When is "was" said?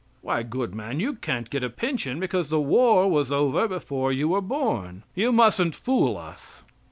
3.07-3.31